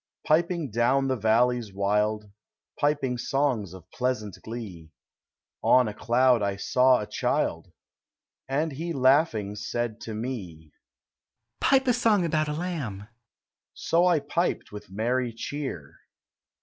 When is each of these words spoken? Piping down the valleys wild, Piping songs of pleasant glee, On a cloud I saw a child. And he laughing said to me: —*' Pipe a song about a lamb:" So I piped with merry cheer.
Piping 0.25 0.71
down 0.71 1.07
the 1.09 1.15
valleys 1.15 1.71
wild, 1.71 2.31
Piping 2.79 3.19
songs 3.19 3.71
of 3.71 3.87
pleasant 3.91 4.35
glee, 4.41 4.89
On 5.63 5.87
a 5.87 5.93
cloud 5.93 6.41
I 6.41 6.55
saw 6.55 6.99
a 7.01 7.05
child. 7.05 7.71
And 8.47 8.71
he 8.71 8.93
laughing 8.93 9.55
said 9.55 10.01
to 10.01 10.15
me: 10.15 10.71
—*' 11.31 11.59
Pipe 11.61 11.85
a 11.85 11.93
song 11.93 12.25
about 12.25 12.47
a 12.49 12.53
lamb:" 12.53 13.09
So 13.75 14.07
I 14.07 14.19
piped 14.21 14.71
with 14.71 14.89
merry 14.89 15.31
cheer. 15.33 15.93